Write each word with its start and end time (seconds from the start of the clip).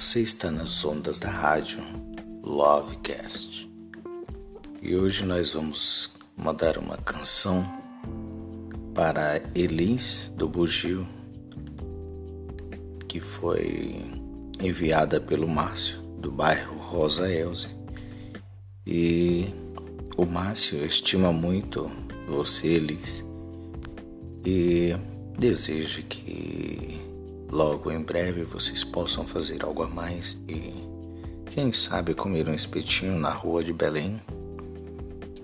Você 0.00 0.22
está 0.22 0.50
nas 0.50 0.82
ondas 0.82 1.18
da 1.18 1.28
rádio 1.28 1.78
Lovecast. 2.42 3.70
E 4.80 4.96
hoje 4.96 5.26
nós 5.26 5.52
vamos 5.52 6.14
mandar 6.34 6.78
uma 6.78 6.96
canção 6.96 7.62
para 8.94 9.42
Elis 9.54 10.32
do 10.34 10.48
Bugio 10.48 11.06
que 13.06 13.20
foi 13.20 14.02
enviada 14.58 15.20
pelo 15.20 15.46
Márcio 15.46 16.00
do 16.18 16.32
bairro 16.32 16.78
Rosa 16.78 17.30
Elze. 17.30 17.68
E 18.86 19.52
o 20.16 20.24
Márcio 20.24 20.82
estima 20.82 21.30
muito 21.30 21.92
você, 22.26 22.68
Elis, 22.68 23.22
e 24.46 24.96
deseja 25.38 26.00
que 26.00 27.09
Logo 27.52 27.90
em 27.90 28.00
breve 28.00 28.44
vocês 28.44 28.84
possam 28.84 29.26
fazer 29.26 29.64
algo 29.64 29.82
a 29.82 29.88
mais 29.88 30.40
e, 30.48 30.72
quem 31.46 31.72
sabe, 31.72 32.14
comer 32.14 32.48
um 32.48 32.54
espetinho 32.54 33.18
na 33.18 33.30
rua 33.30 33.64
de 33.64 33.72
Belém. 33.72 34.22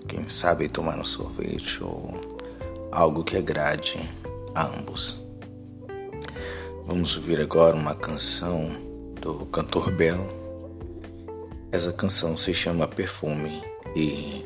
Quem 0.07 0.29
sabe 0.29 0.69
tomar 0.69 0.97
um 0.97 1.03
sorvete 1.03 1.83
ou 1.83 2.13
algo 2.93 3.25
que 3.25 3.35
agrade 3.35 4.09
a 4.55 4.67
ambos. 4.67 5.21
Vamos 6.85 7.17
ouvir 7.17 7.41
agora 7.41 7.75
uma 7.75 7.93
canção 7.93 8.69
do 9.19 9.45
cantor 9.47 9.91
Belo. 9.91 10.29
Essa 11.73 11.91
canção 11.91 12.37
se 12.37 12.53
chama 12.53 12.87
Perfume 12.87 13.61
e 13.93 14.45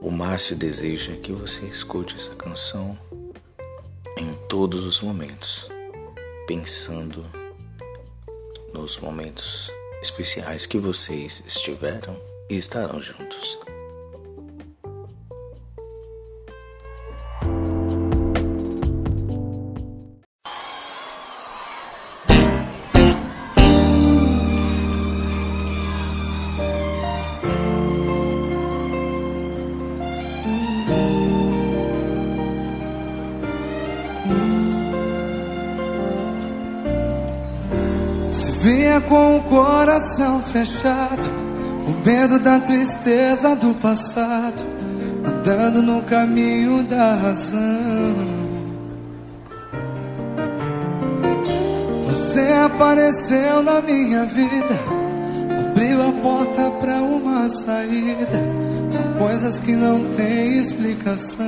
o 0.00 0.10
Márcio 0.10 0.56
deseja 0.56 1.16
que 1.16 1.32
você 1.32 1.66
escute 1.66 2.16
essa 2.16 2.34
canção 2.34 2.98
em 4.16 4.32
todos 4.48 4.86
os 4.86 5.02
momentos 5.02 5.68
pensando 6.48 7.26
nos 8.72 8.96
momentos 9.00 9.70
especiais 10.00 10.64
que 10.64 10.78
vocês 10.78 11.44
estiveram 11.46 12.18
e 12.48 12.56
estarão 12.56 13.02
juntos. 13.02 13.58
Com 39.06 39.36
o 39.36 39.42
coração 39.44 40.42
fechado, 40.42 41.30
com 41.86 41.92
medo 42.04 42.38
da 42.38 42.58
tristeza 42.58 43.56
do 43.56 43.72
passado, 43.74 44.62
andando 45.24 45.80
no 45.80 46.02
caminho 46.02 46.82
da 46.82 47.14
razão. 47.14 48.14
Você 52.06 52.52
apareceu 52.66 53.62
na 53.62 53.80
minha 53.80 54.26
vida, 54.26 54.78
abriu 55.70 56.06
a 56.06 56.12
porta 56.20 56.70
para 56.78 56.96
uma 56.96 57.48
saída. 57.48 58.42
São 58.90 59.26
coisas 59.26 59.58
que 59.60 59.74
não 59.74 60.04
têm 60.16 60.58
explicação. 60.58 61.46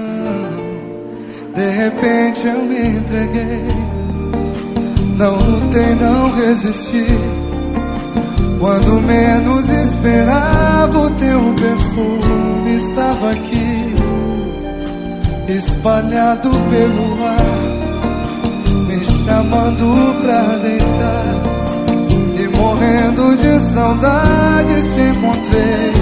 De 1.55 1.71
repente 1.71 2.47
eu 2.47 2.63
me 2.63 2.87
entreguei 2.99 3.91
não 5.21 5.37
lutei, 5.37 5.95
não 5.97 6.33
resisti. 6.33 7.40
Quando 8.61 9.01
menos 9.01 9.67
esperava, 9.71 10.99
o 10.99 11.11
teu 11.13 11.41
perfume 11.55 12.77
estava 12.77 13.31
aqui, 13.31 13.95
espalhado 15.49 16.51
pelo 16.51 17.25
ar, 17.25 17.47
me 18.87 19.03
chamando 19.03 20.21
pra 20.21 20.43
deitar. 20.59 21.25
E 22.39 22.49
morrendo 22.55 23.35
de 23.39 23.73
saudade, 23.73 24.83
te 24.93 25.01
encontrei 25.01 26.00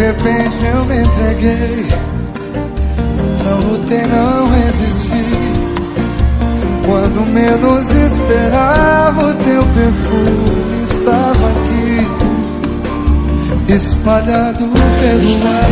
repente 0.00 0.64
eu 0.64 0.84
me 0.86 0.96
entreguei. 1.02 1.86
Não 3.44 3.60
lutei, 3.60 4.06
não 4.06 4.48
resisti. 4.48 5.10
Quando 6.86 7.24
menos 7.26 7.88
esperava 7.90 9.26
O 9.26 9.34
teu 9.34 9.62
perfume 9.62 10.84
estava 10.90 11.46
aqui. 11.50 12.08
Espalhado 13.72 14.64
pelo 15.00 15.32
ar. 15.46 15.70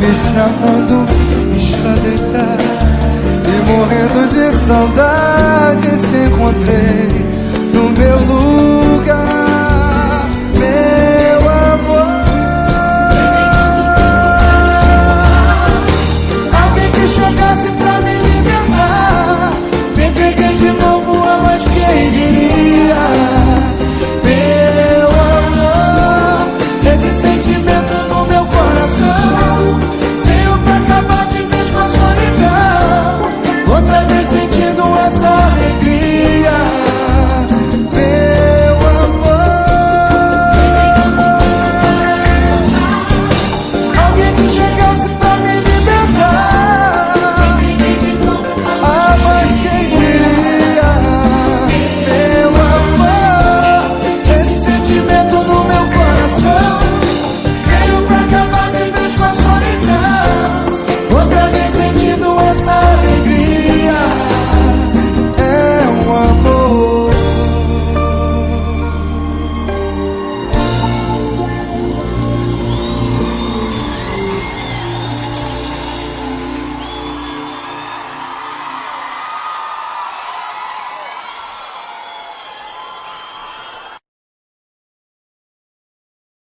Me 0.00 0.10
chamando 0.32 0.96
pra 1.82 1.94
deitar 2.02 2.58
E 3.44 3.54
morrendo 3.70 4.20
de 4.28 4.46
saudade 4.66 5.88
Te 6.08 6.18
encontrei 6.26 7.08
no 7.74 7.84
meu 7.90 8.18
lugar 8.26 8.69